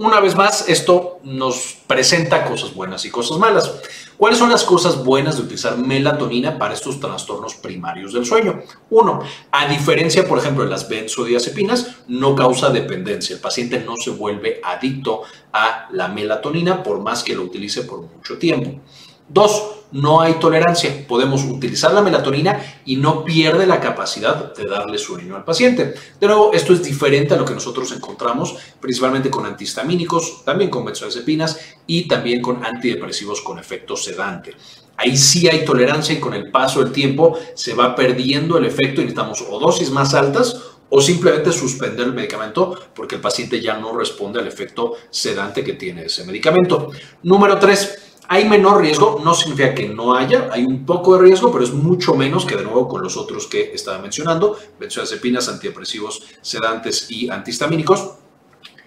Una 0.00 0.18
vez 0.18 0.34
más, 0.34 0.66
esto 0.66 1.18
nos 1.24 1.76
presenta 1.86 2.46
cosas 2.46 2.72
buenas 2.72 3.04
y 3.04 3.10
cosas 3.10 3.36
malas. 3.36 3.70
¿Cuáles 4.16 4.38
son 4.38 4.48
las 4.48 4.64
cosas 4.64 5.04
buenas 5.04 5.36
de 5.36 5.42
utilizar 5.42 5.76
melatonina 5.76 6.56
para 6.56 6.72
estos 6.72 6.98
trastornos 6.98 7.56
primarios 7.56 8.14
del 8.14 8.24
sueño? 8.24 8.62
Uno, 8.88 9.20
a 9.50 9.68
diferencia, 9.68 10.26
por 10.26 10.38
ejemplo, 10.38 10.64
de 10.64 10.70
las 10.70 10.88
benzodiazepinas, 10.88 11.96
no 12.08 12.34
causa 12.34 12.70
dependencia. 12.70 13.34
El 13.34 13.42
paciente 13.42 13.80
no 13.80 13.94
se 13.98 14.08
vuelve 14.08 14.62
adicto 14.64 15.20
a 15.52 15.88
la 15.92 16.08
melatonina 16.08 16.82
por 16.82 17.00
más 17.00 17.22
que 17.22 17.34
lo 17.34 17.42
utilice 17.42 17.82
por 17.82 18.00
mucho 18.00 18.38
tiempo. 18.38 18.80
Dos, 19.28 19.79
no 19.92 20.20
hay 20.20 20.34
tolerancia. 20.34 21.04
Podemos 21.06 21.44
utilizar 21.44 21.92
la 21.92 22.02
melatonina 22.02 22.80
y 22.84 22.96
no 22.96 23.24
pierde 23.24 23.66
la 23.66 23.80
capacidad 23.80 24.54
de 24.54 24.64
darle 24.64 24.98
sueño 24.98 25.36
al 25.36 25.44
paciente. 25.44 25.94
De 26.20 26.26
nuevo, 26.26 26.52
esto 26.52 26.72
es 26.72 26.82
diferente 26.82 27.34
a 27.34 27.36
lo 27.36 27.44
que 27.44 27.54
nosotros 27.54 27.92
encontramos 27.92 28.56
principalmente 28.80 29.30
con 29.30 29.46
antihistamínicos, 29.46 30.44
también 30.44 30.70
con 30.70 30.84
benzodiazepinas 30.84 31.58
y 31.86 32.06
también 32.06 32.40
con 32.40 32.64
antidepresivos 32.64 33.40
con 33.40 33.58
efecto 33.58 33.96
sedante. 33.96 34.54
Ahí 34.96 35.16
sí 35.16 35.48
hay 35.48 35.64
tolerancia 35.64 36.14
y 36.14 36.20
con 36.20 36.34
el 36.34 36.50
paso 36.50 36.82
del 36.82 36.92
tiempo 36.92 37.38
se 37.54 37.74
va 37.74 37.94
perdiendo 37.94 38.58
el 38.58 38.66
efecto 38.66 39.00
y 39.00 39.04
necesitamos 39.04 39.42
dosis 39.48 39.90
más 39.90 40.12
altas 40.14 40.60
o 40.90 41.00
simplemente 41.00 41.52
suspender 41.52 42.06
el 42.06 42.12
medicamento 42.12 42.78
porque 42.94 43.14
el 43.14 43.20
paciente 43.20 43.60
ya 43.60 43.78
no 43.78 43.96
responde 43.96 44.40
al 44.40 44.46
efecto 44.46 44.94
sedante 45.08 45.64
que 45.64 45.74
tiene 45.74 46.04
ese 46.04 46.24
medicamento. 46.24 46.90
Número 47.22 47.58
3 47.58 48.09
hay 48.32 48.48
menor 48.48 48.80
riesgo, 48.80 49.20
no 49.24 49.34
significa 49.34 49.74
que 49.74 49.88
no 49.88 50.14
haya, 50.14 50.50
hay 50.52 50.64
un 50.64 50.86
poco 50.86 51.16
de 51.16 51.22
riesgo, 51.22 51.50
pero 51.50 51.64
es 51.64 51.72
mucho 51.72 52.14
menos 52.14 52.44
que 52.44 52.54
de 52.54 52.62
nuevo 52.62 52.86
con 52.86 53.02
los 53.02 53.16
otros 53.16 53.48
que 53.48 53.72
estaba 53.74 53.98
mencionando, 53.98 54.56
benzodiazepinas, 54.78 55.48
antidepresivos, 55.48 56.22
sedantes 56.40 57.10
y 57.10 57.28
antihistamínicos, 57.28 58.12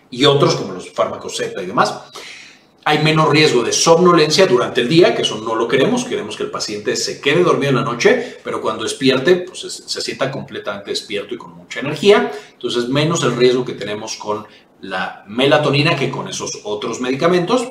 y 0.09 0.23
otros 0.23 0.55
como 0.55 0.71
los 0.71 0.89
fármacos 0.91 1.35
Z 1.35 1.61
y 1.61 1.65
demás. 1.65 1.93
Hay 2.85 3.03
menos 3.03 3.27
riesgo 3.27 3.63
de 3.63 3.73
somnolencia 3.73 4.47
durante 4.47 4.79
el 4.79 4.87
día, 4.87 5.13
que 5.13 5.23
eso 5.23 5.35
no 5.41 5.55
lo 5.55 5.67
queremos, 5.67 6.05
queremos 6.05 6.37
que 6.37 6.43
el 6.43 6.49
paciente 6.51 6.95
se 6.95 7.19
quede 7.19 7.43
dormido 7.43 7.71
en 7.71 7.75
la 7.75 7.83
noche, 7.83 8.37
pero 8.45 8.61
cuando 8.61 8.83
despierte, 8.83 9.35
pues 9.35 9.59
se, 9.59 9.69
se 9.69 9.99
sienta 9.99 10.31
completamente 10.31 10.91
despierto 10.91 11.35
y 11.35 11.37
con 11.37 11.53
mucha 11.53 11.81
energía. 11.81 12.31
Entonces, 12.53 12.87
menos 12.87 13.21
el 13.25 13.35
riesgo 13.35 13.65
que 13.65 13.73
tenemos 13.73 14.15
con 14.15 14.47
la 14.79 15.25
melatonina 15.27 15.97
que 15.97 16.09
con 16.09 16.29
esos 16.29 16.61
otros 16.63 17.01
medicamentos. 17.01 17.67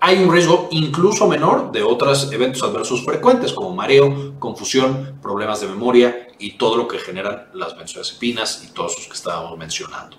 Hay 0.00 0.22
un 0.22 0.30
riesgo 0.30 0.68
incluso 0.70 1.26
menor 1.26 1.72
de 1.72 1.82
otros 1.82 2.30
eventos 2.30 2.62
adversos 2.62 3.04
frecuentes 3.04 3.52
como 3.52 3.74
mareo, 3.74 4.38
confusión, 4.38 5.18
problemas 5.22 5.60
de 5.60 5.68
memoria 5.68 6.28
y 6.38 6.52
todo 6.58 6.76
lo 6.76 6.86
que 6.86 6.98
generan 6.98 7.48
las 7.54 7.76
benzodiazepinas 7.76 8.64
y 8.64 8.74
todos 8.74 8.94
los 8.96 9.06
que 9.06 9.14
estábamos 9.14 9.56
mencionando. 9.56 10.18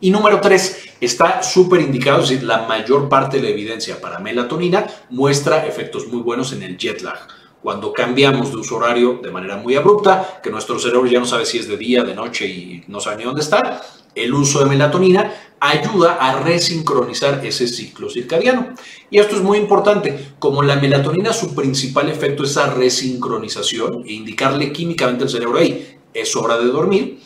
Y 0.00 0.10
número 0.10 0.40
tres, 0.40 0.90
está 1.00 1.42
súper 1.42 1.80
indicado, 1.80 2.22
es 2.22 2.28
decir, 2.28 2.44
la 2.44 2.66
mayor 2.68 3.08
parte 3.08 3.38
de 3.38 3.44
la 3.44 3.48
evidencia 3.48 4.00
para 4.00 4.20
melatonina 4.20 4.86
muestra 5.10 5.66
efectos 5.66 6.06
muy 6.06 6.20
buenos 6.20 6.52
en 6.52 6.62
el 6.62 6.76
jet 6.76 7.00
lag. 7.00 7.26
Cuando 7.62 7.92
cambiamos 7.92 8.50
de 8.50 8.58
uso 8.58 8.76
horario 8.76 9.18
de 9.22 9.30
manera 9.32 9.56
muy 9.56 9.74
abrupta, 9.74 10.40
que 10.42 10.50
nuestro 10.50 10.78
cerebro 10.78 11.06
ya 11.06 11.18
no 11.18 11.24
sabe 11.24 11.46
si 11.46 11.58
es 11.58 11.66
de 11.66 11.76
día, 11.76 12.04
de 12.04 12.14
noche 12.14 12.46
y 12.46 12.84
no 12.86 13.00
sabe 13.00 13.16
ni 13.16 13.24
dónde 13.24 13.40
está, 13.40 13.82
el 14.14 14.32
uso 14.34 14.60
de 14.60 14.66
melatonina 14.66 15.32
ayuda 15.68 16.14
a 16.14 16.40
resincronizar 16.40 17.44
ese 17.44 17.66
ciclo 17.66 18.10
circadiano. 18.10 18.74
Y 19.10 19.18
esto 19.18 19.36
es 19.36 19.42
muy 19.42 19.58
importante. 19.58 20.34
Como 20.38 20.62
la 20.62 20.76
melatonina, 20.76 21.32
su 21.32 21.54
principal 21.54 22.08
efecto 22.08 22.44
es 22.44 22.50
esa 22.50 22.72
resincronización 22.72 24.04
e 24.06 24.12
indicarle 24.12 24.72
químicamente 24.72 25.24
al 25.24 25.30
cerebro, 25.30 25.58
ahí 25.58 25.98
es 26.12 26.34
hora 26.36 26.58
de 26.58 26.66
dormir 26.66 27.18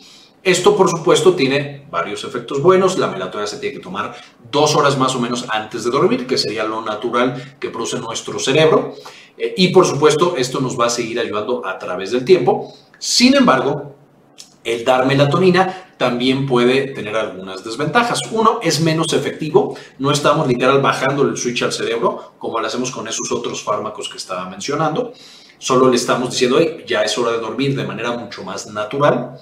esto, 0.43 0.75
por 0.75 0.89
supuesto, 0.89 1.35
tiene 1.35 1.87
varios 1.91 2.25
efectos 2.25 2.63
buenos. 2.63 2.99
La 2.99 3.09
melatonina 3.09 3.47
se 3.47 3.59
tiene 3.59 3.77
que 3.77 3.83
tomar 3.83 4.15
dos 4.51 4.75
horas 4.75 4.97
más 4.97 5.15
o 5.15 5.21
menos 5.21 5.45
antes 5.51 5.85
de 5.85 5.91
dormir, 5.91 6.27
que 6.27 6.39
sería 6.39 6.65
lo 6.65 6.81
natural 6.81 7.57
que 7.61 7.69
produce 7.69 7.99
nuestro 7.99 8.39
cerebro. 8.39 8.95
Eh, 9.37 9.53
y, 9.59 9.69
por 9.69 9.85
supuesto, 9.85 10.37
esto 10.39 10.61
nos 10.61 10.81
va 10.81 10.87
a 10.87 10.91
seguir 10.91 11.21
ayudando 11.21 11.67
a 11.67 11.79
través 11.79 12.13
del 12.13 12.25
tiempo. 12.25 12.75
Sin 12.99 13.35
embargo, 13.37 13.97
el 14.75 14.85
dar 14.85 15.07
melatonina 15.07 15.93
también 15.97 16.47
puede 16.47 16.89
tener 16.89 17.17
algunas 17.17 17.63
desventajas. 17.63 18.21
Uno, 18.31 18.61
es 18.63 18.81
menos 18.81 19.13
efectivo. 19.13 19.77
No 19.99 20.11
estamos 20.11 20.49
literal 20.49 20.81
bajando 20.81 21.23
el 21.25 21.37
switch 21.37 21.63
al 21.63 21.73
cerebro 21.73 22.33
como 22.39 22.59
lo 22.59 22.67
hacemos 22.67 22.91
con 22.91 23.07
esos 23.07 23.31
otros 23.31 23.63
fármacos 23.63 24.09
que 24.09 24.17
estaba 24.17 24.49
mencionando. 24.49 25.13
Solo 25.59 25.91
le 25.91 25.97
estamos 25.97 26.31
diciendo, 26.31 26.59
ya 26.87 27.03
es 27.03 27.19
hora 27.19 27.33
de 27.33 27.39
dormir 27.39 27.77
de 27.77 27.85
manera 27.85 28.13
mucho 28.13 28.43
más 28.43 28.67
natural. 28.69 29.39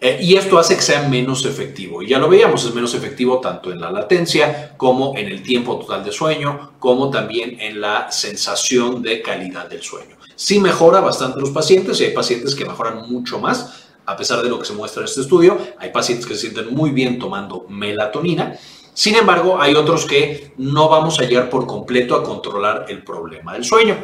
Eh, 0.00 0.18
y 0.20 0.36
esto 0.36 0.58
hace 0.58 0.76
que 0.76 0.82
sea 0.82 1.08
menos 1.08 1.46
efectivo. 1.46 2.02
Y 2.02 2.08
ya 2.08 2.18
lo 2.18 2.28
veíamos, 2.28 2.64
es 2.64 2.74
menos 2.74 2.92
efectivo 2.94 3.40
tanto 3.40 3.70
en 3.70 3.80
la 3.80 3.90
latencia 3.90 4.74
como 4.76 5.16
en 5.16 5.28
el 5.28 5.42
tiempo 5.42 5.78
total 5.78 6.04
de 6.04 6.12
sueño, 6.12 6.72
como 6.78 7.08
también 7.08 7.58
en 7.60 7.80
la 7.80 8.10
sensación 8.10 9.00
de 9.00 9.22
calidad 9.22 9.68
del 9.68 9.82
sueño. 9.82 10.16
Sí 10.36 10.58
mejora 10.58 11.00
bastante 11.00 11.40
los 11.40 11.50
pacientes 11.50 12.00
y 12.00 12.04
hay 12.04 12.12
pacientes 12.12 12.54
que 12.54 12.64
mejoran 12.64 13.08
mucho 13.08 13.38
más, 13.38 13.83
a 14.06 14.16
pesar 14.16 14.42
de 14.42 14.48
lo 14.48 14.58
que 14.58 14.64
se 14.64 14.72
muestra 14.72 15.02
en 15.02 15.08
este 15.08 15.20
estudio. 15.20 15.58
Hay 15.78 15.90
pacientes 15.90 16.26
que 16.26 16.34
se 16.34 16.42
sienten 16.42 16.74
muy 16.74 16.90
bien 16.90 17.18
tomando 17.18 17.66
melatonina. 17.68 18.58
Sin 18.92 19.16
embargo, 19.16 19.60
hay 19.60 19.74
otros 19.74 20.04
que 20.04 20.52
no 20.56 20.88
vamos 20.88 21.18
a 21.18 21.24
llegar 21.24 21.50
por 21.50 21.66
completo 21.66 22.14
a 22.14 22.22
controlar 22.22 22.86
el 22.88 23.02
problema 23.02 23.54
del 23.54 23.64
sueño. 23.64 23.96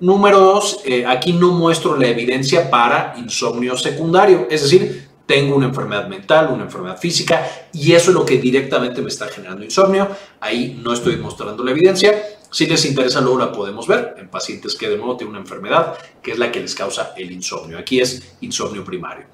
Número 0.00 0.40
dos, 0.40 0.80
eh, 0.84 1.06
aquí 1.06 1.32
no 1.32 1.52
muestro 1.52 1.96
la 1.96 2.08
evidencia 2.08 2.68
para 2.68 3.14
insomnio 3.18 3.76
secundario, 3.76 4.48
es 4.50 4.62
decir, 4.62 5.08
tengo 5.26 5.54
una 5.54 5.66
enfermedad 5.66 6.08
mental, 6.08 6.50
una 6.52 6.64
enfermedad 6.64 6.98
física, 6.98 7.48
y 7.72 7.92
eso 7.92 8.10
es 8.10 8.16
lo 8.16 8.26
que 8.26 8.38
directamente 8.38 9.00
me 9.00 9.08
está 9.08 9.28
generando 9.28 9.64
insomnio. 9.64 10.08
Ahí 10.40 10.80
no 10.82 10.92
estoy 10.92 11.16
mostrando 11.18 11.62
la 11.62 11.70
evidencia. 11.70 12.20
Si 12.52 12.66
les 12.66 12.84
interesa, 12.84 13.22
luego 13.22 13.38
la 13.38 13.50
podemos 13.50 13.86
ver 13.88 14.14
en 14.18 14.28
pacientes 14.28 14.74
que 14.74 14.88
de 14.88 14.98
nuevo 14.98 15.16
tienen 15.16 15.30
una 15.30 15.40
enfermedad 15.40 15.96
que 16.22 16.32
es 16.32 16.38
la 16.38 16.52
que 16.52 16.60
les 16.60 16.74
causa 16.74 17.14
el 17.16 17.32
insomnio. 17.32 17.78
Aquí 17.78 17.98
es 17.98 18.36
insomnio 18.42 18.84
primario. 18.84 19.24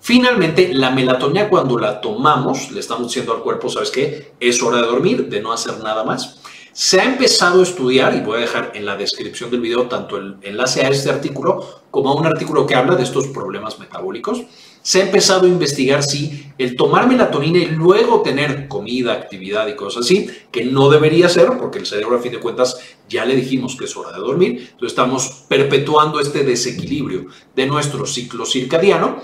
Finalmente, 0.00 0.74
la 0.74 0.90
melatonina 0.90 1.48
cuando 1.48 1.78
la 1.78 2.00
tomamos, 2.00 2.72
le 2.72 2.80
estamos 2.80 3.06
diciendo 3.06 3.32
al 3.32 3.42
cuerpo, 3.42 3.70
¿sabes 3.70 3.90
qué? 3.90 4.32
Es 4.40 4.60
hora 4.60 4.78
de 4.78 4.88
dormir, 4.88 5.28
de 5.28 5.40
no 5.40 5.52
hacer 5.52 5.78
nada 5.78 6.02
más. 6.02 6.40
Se 6.74 7.00
ha 7.00 7.04
empezado 7.04 7.60
a 7.60 7.62
estudiar, 7.62 8.16
y 8.16 8.20
voy 8.20 8.38
a 8.38 8.40
dejar 8.40 8.72
en 8.74 8.84
la 8.84 8.96
descripción 8.96 9.48
del 9.48 9.60
video 9.60 9.86
tanto 9.86 10.16
el 10.16 10.36
enlace 10.42 10.84
a 10.84 10.88
este 10.88 11.08
artículo 11.08 11.82
como 11.92 12.10
a 12.10 12.16
un 12.16 12.26
artículo 12.26 12.66
que 12.66 12.74
habla 12.74 12.96
de 12.96 13.04
estos 13.04 13.28
problemas 13.28 13.78
metabólicos 13.78 14.42
se 14.84 15.00
ha 15.00 15.06
empezado 15.06 15.46
a 15.46 15.48
investigar 15.48 16.02
si 16.02 16.44
el 16.58 16.76
tomar 16.76 17.08
melatonina 17.08 17.58
y 17.58 17.68
luego 17.68 18.20
tener 18.20 18.68
comida, 18.68 19.14
actividad 19.14 19.66
y 19.66 19.76
cosas 19.76 20.04
así, 20.04 20.28
que 20.52 20.66
no 20.66 20.90
debería 20.90 21.30
ser, 21.30 21.56
porque 21.58 21.78
el 21.78 21.86
cerebro 21.86 22.16
a 22.16 22.20
fin 22.20 22.32
de 22.32 22.38
cuentas 22.38 22.78
ya 23.08 23.24
le 23.24 23.34
dijimos 23.34 23.76
que 23.76 23.86
es 23.86 23.96
hora 23.96 24.12
de 24.12 24.18
dormir, 24.18 24.58
entonces 24.72 24.88
estamos 24.88 25.46
perpetuando 25.48 26.20
este 26.20 26.44
desequilibrio 26.44 27.28
de 27.56 27.66
nuestro 27.66 28.04
ciclo 28.04 28.44
circadiano, 28.44 29.22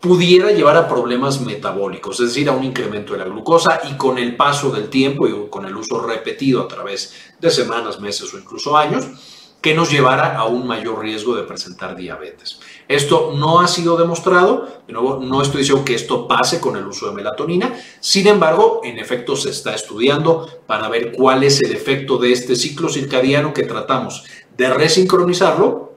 pudiera 0.00 0.52
llevar 0.52 0.76
a 0.76 0.88
problemas 0.88 1.40
metabólicos, 1.40 2.20
es 2.20 2.28
decir, 2.28 2.48
a 2.48 2.52
un 2.52 2.64
incremento 2.64 3.12
de 3.12 3.18
la 3.18 3.24
glucosa 3.24 3.80
y 3.90 3.96
con 3.96 4.18
el 4.18 4.36
paso 4.36 4.70
del 4.70 4.88
tiempo 4.88 5.26
y 5.26 5.48
con 5.50 5.64
el 5.64 5.76
uso 5.76 6.00
repetido 6.00 6.62
a 6.62 6.68
través 6.68 7.14
de 7.40 7.50
semanas, 7.50 8.00
meses 8.00 8.32
o 8.32 8.38
incluso 8.38 8.76
años, 8.76 9.06
que 9.60 9.74
nos 9.74 9.90
llevara 9.90 10.36
a 10.36 10.44
un 10.44 10.68
mayor 10.68 11.00
riesgo 11.00 11.34
de 11.34 11.42
presentar 11.42 11.96
diabetes. 11.96 12.60
Esto 12.86 13.32
no 13.36 13.60
ha 13.60 13.66
sido 13.66 13.96
demostrado, 13.96 14.68
de 14.86 14.92
nuevo, 14.92 15.18
no 15.20 15.42
estoy 15.42 15.62
diciendo 15.62 15.84
que 15.84 15.94
esto 15.94 16.28
pase 16.28 16.60
con 16.60 16.76
el 16.76 16.86
uso 16.86 17.08
de 17.08 17.14
melatonina, 17.14 17.74
sin 17.98 18.28
embargo, 18.28 18.82
en 18.84 18.98
efecto 18.98 19.34
se 19.34 19.50
está 19.50 19.74
estudiando 19.74 20.48
para 20.66 20.88
ver 20.88 21.10
cuál 21.10 21.42
es 21.42 21.60
el 21.60 21.72
efecto 21.72 22.18
de 22.18 22.32
este 22.32 22.54
ciclo 22.54 22.88
circadiano 22.88 23.52
que 23.52 23.64
tratamos 23.64 24.24
de 24.56 24.72
resincronizarlo 24.72 25.87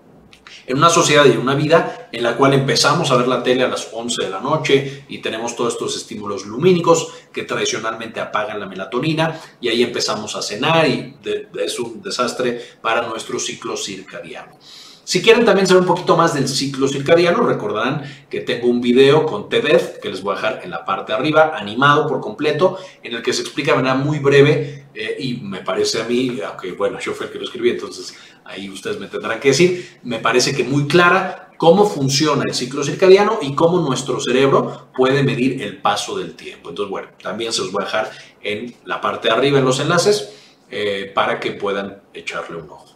en 0.67 0.77
una 0.77 0.89
sociedad 0.89 1.25
y 1.25 1.37
una 1.37 1.55
vida 1.55 2.09
en 2.11 2.23
la 2.23 2.35
cual 2.35 2.53
empezamos 2.53 3.11
a 3.11 3.17
ver 3.17 3.27
la 3.27 3.43
tele 3.43 3.63
a 3.63 3.67
las 3.67 3.89
11 3.91 4.23
de 4.23 4.29
la 4.29 4.39
noche 4.39 5.05
y 5.09 5.19
tenemos 5.19 5.55
todos 5.55 5.73
estos 5.73 5.95
estímulos 5.97 6.45
lumínicos 6.45 7.13
que 7.31 7.43
tradicionalmente 7.43 8.19
apagan 8.19 8.59
la 8.59 8.67
melatonina 8.67 9.39
y 9.59 9.69
ahí 9.69 9.83
empezamos 9.83 10.35
a 10.35 10.41
cenar 10.41 10.87
y 10.87 11.15
es 11.59 11.79
un 11.79 12.01
desastre 12.01 12.61
para 12.81 13.07
nuestro 13.07 13.39
ciclo 13.39 13.77
circadiano. 13.77 14.57
Si 15.03 15.21
quieren 15.21 15.45
también 15.45 15.67
saber 15.67 15.81
un 15.81 15.87
poquito 15.87 16.15
más 16.15 16.33
del 16.33 16.47
ciclo 16.47 16.87
circadiano, 16.87 17.41
recordarán 17.43 18.03
que 18.29 18.41
tengo 18.41 18.67
un 18.67 18.81
video 18.81 19.25
con 19.25 19.49
TEDED 19.49 19.99
que 19.99 20.09
les 20.09 20.21
voy 20.21 20.33
a 20.33 20.35
dejar 20.35 20.61
en 20.63 20.69
la 20.69 20.85
parte 20.85 21.11
de 21.11 21.17
arriba, 21.17 21.53
animado 21.55 22.07
por 22.07 22.21
completo, 22.21 22.77
en 23.01 23.15
el 23.15 23.21
que 23.21 23.33
se 23.33 23.41
explica 23.41 23.71
de 23.71 23.77
manera 23.77 23.95
muy 23.95 24.19
breve 24.19 24.85
eh, 24.93 25.17
y 25.19 25.33
me 25.35 25.61
parece 25.61 26.01
a 26.01 26.05
mí, 26.05 26.39
aunque 26.45 26.73
bueno, 26.73 26.99
yo 26.99 27.13
fui 27.13 27.25
el 27.25 27.31
que 27.31 27.39
lo 27.39 27.45
escribí, 27.45 27.71
entonces 27.71 28.15
ahí 28.45 28.69
ustedes 28.69 28.99
me 28.99 29.07
tendrán 29.07 29.39
que 29.39 29.49
decir, 29.49 29.99
me 30.03 30.19
parece 30.19 30.55
que 30.55 30.63
muy 30.63 30.87
clara 30.87 31.51
cómo 31.57 31.85
funciona 31.85 32.43
el 32.47 32.53
ciclo 32.53 32.83
circadiano 32.83 33.39
y 33.41 33.53
cómo 33.53 33.79
nuestro 33.79 34.19
cerebro 34.19 34.87
puede 34.95 35.23
medir 35.23 35.61
el 35.61 35.77
paso 35.77 36.17
del 36.17 36.35
tiempo. 36.35 36.69
Entonces, 36.69 36.89
bueno, 36.89 37.09
también 37.21 37.53
se 37.53 37.61
los 37.61 37.71
voy 37.71 37.83
a 37.83 37.85
dejar 37.85 38.11
en 38.41 38.75
la 38.85 38.99
parte 38.99 39.27
de 39.27 39.33
arriba 39.33 39.59
en 39.59 39.65
los 39.65 39.79
enlaces 39.79 40.33
eh, 40.69 41.11
para 41.13 41.39
que 41.39 41.51
puedan 41.51 42.01
echarle 42.13 42.57
un 42.57 42.69
ojo. 42.69 42.90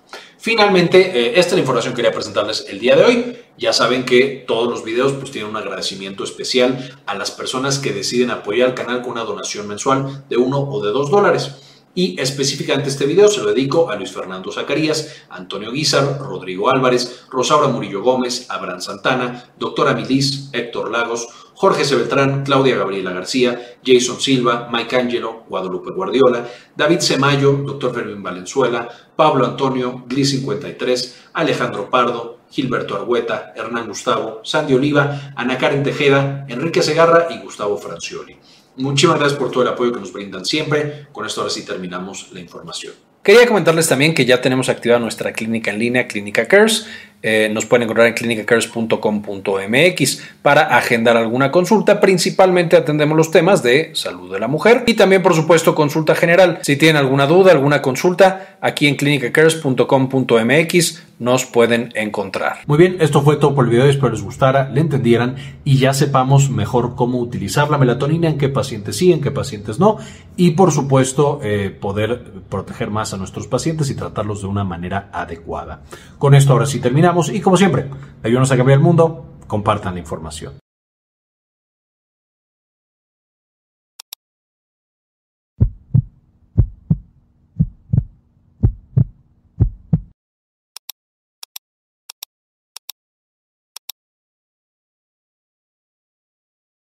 Finalmente, 0.46 1.00
eh, 1.00 1.40
esta 1.40 1.40
es 1.40 1.54
la 1.54 1.60
información 1.62 1.96
que 1.96 2.04
quería 2.04 2.12
presentarles 2.12 2.68
el 2.70 2.80
día 2.80 2.96
de 2.96 3.04
hoy. 3.04 3.36
Ya 3.58 3.74
saben 3.74 4.06
que 4.06 4.44
todos 4.46 4.70
los 4.70 4.84
videos 4.84 5.14
pues, 5.14 5.32
tienen 5.32 5.50
un 5.50 5.58
agradecimiento 5.58 6.24
especial 6.24 7.02
a 7.08 7.16
las 7.16 7.32
personas 7.32 7.80
que 7.80 7.92
deciden 7.92 8.30
apoyar 8.30 8.70
al 8.70 8.76
canal 8.76 9.02
con 9.02 9.14
una 9.14 9.24
donación 9.24 9.68
mensual 9.68 10.24
de 10.30 10.38
uno 10.38 10.60
o 10.60 10.86
de 10.86 10.92
dos 10.92 11.10
dólares. 11.10 11.75
Y 11.96 12.20
específicamente 12.20 12.90
este 12.90 13.06
video 13.06 13.30
se 13.30 13.42
lo 13.42 13.54
dedico 13.54 13.90
a 13.90 13.96
Luis 13.96 14.12
Fernando 14.12 14.52
Zacarías, 14.52 15.24
Antonio 15.30 15.72
Guizar, 15.72 16.20
Rodrigo 16.20 16.70
Álvarez, 16.70 17.24
Rosaura 17.30 17.70
Murillo 17.70 18.04
Gómez, 18.04 18.48
Abraham 18.50 18.82
Santana, 18.82 19.46
Doctora 19.58 19.94
Milis, 19.94 20.50
Héctor 20.52 20.92
Lagos, 20.92 21.26
Jorge 21.54 21.86
C. 21.86 21.96
Claudia 22.44 22.76
Gabriela 22.76 23.14
García, 23.14 23.78
Jason 23.84 24.20
Silva, 24.20 24.68
Mike 24.70 24.94
Angelo, 24.98 25.46
Guadalupe 25.48 25.92
Guardiola, 25.92 26.46
David 26.76 27.00
Semayo, 27.00 27.54
Dr. 27.66 27.94
Fermín 27.94 28.22
Valenzuela, 28.22 28.90
Pablo 29.16 29.46
Antonio, 29.46 30.04
Gli 30.10 30.26
53, 30.26 31.30
Alejandro 31.32 31.90
Pardo, 31.90 32.40
Gilberto 32.52 32.96
Argueta, 32.98 33.54
Hernán 33.56 33.88
Gustavo, 33.88 34.42
Sandy 34.44 34.74
Oliva, 34.74 35.32
Ana 35.38 35.58
Karen 35.58 35.82
Tejeda, 35.82 36.46
Enrique 36.50 36.82
Segarra 36.82 37.28
y 37.30 37.40
Gustavo 37.40 37.78
Francioli. 37.78 38.38
Muchísimas 38.78 39.20
gracias 39.20 39.40
por 39.40 39.52
todo 39.52 39.64
el 39.64 39.70
apoyo 39.70 39.94
que 39.94 40.00
nos 40.00 40.12
brindan 40.12 40.46
siempre. 40.46 41.08
Con 41.12 41.26
esto 41.26 41.42
ahora 41.42 41.54
sí 41.54 41.66
terminamos 41.66 42.32
la 42.32 42.40
información. 42.40 42.94
Quería 43.24 43.48
comentarles 43.48 43.90
también 43.90 44.14
que 44.14 44.24
ya 44.24 44.40
tenemos 44.40 44.70
activada 44.70 45.00
nuestra 45.00 45.34
clínica 45.34 45.72
en 45.72 45.80
línea, 45.80 46.08
Clínica 46.08 46.48
Cares. 46.48 46.86
Eh, 47.28 47.50
nos 47.50 47.66
pueden 47.66 47.86
encontrar 47.86 48.06
en 48.06 48.14
clinicacares.com.mx 48.14 50.22
para 50.44 50.78
agendar 50.78 51.18
alguna 51.18 51.52
consulta. 51.52 52.00
Principalmente 52.00 52.78
atendemos 52.78 53.18
los 53.18 53.32
temas 53.32 53.64
de 53.64 53.90
salud 53.96 54.32
de 54.32 54.40
la 54.40 54.48
mujer 54.48 54.84
y 54.86 54.94
también, 54.94 55.24
por 55.24 55.34
supuesto, 55.34 55.74
consulta 55.74 56.14
general. 56.14 56.60
Si 56.62 56.76
tienen 56.76 56.98
alguna 56.98 57.26
duda, 57.26 57.52
alguna 57.52 57.82
consulta, 57.82 58.58
aquí 58.62 58.86
en 58.86 58.96
clinicacares.com.mx 58.96 61.02
nos 61.18 61.46
pueden 61.46 61.94
encontrar. 61.96 62.58
Muy 62.68 62.78
bien, 62.78 62.98
esto 63.00 63.22
fue 63.22 63.38
todo 63.38 63.56
por 63.56 63.66
el 63.66 63.72
video. 63.72 63.86
Espero 63.86 64.10
les 64.10 64.22
gustara, 64.22 64.70
le 64.70 64.82
entendieran 64.82 65.36
y 65.64 65.78
ya 65.78 65.94
sepamos 65.94 66.50
mejor 66.50 66.96
cómo 66.96 67.20
utilizar 67.20 67.72
la 67.72 67.78
melatonina, 67.78 68.28
en 68.28 68.38
qué 68.38 68.50
pacientes 68.50 68.98
sí, 68.98 69.14
en 69.14 69.22
qué 69.22 69.32
pacientes 69.32 69.80
no. 69.80 69.98
Y, 70.36 70.52
por 70.52 70.72
supuesto, 70.72 71.40
eh, 71.42 71.70
poder 71.70 72.22
proteger 72.50 72.92
más 72.92 73.14
a 73.14 73.18
nuestros 73.18 73.48
pacientes 73.48 73.90
y 73.90 73.96
tratarlos 73.96 74.42
de 74.42 74.48
una 74.48 74.66
manera 74.66 75.10
adecuada. 75.14 75.84
Con 76.20 76.36
esto 76.36 76.52
ahora 76.52 76.66
sí 76.66 76.80
terminamos 76.80 77.15
y 77.30 77.42
como 77.42 77.58
siempre, 77.58 77.90
ayúdanos 78.24 78.52
a 78.52 78.58
cambiar 78.58 78.80
el 78.80 78.84
mundo, 78.84 79.26
compartan 79.48 79.94
la 79.96 80.00
información. 80.00 80.65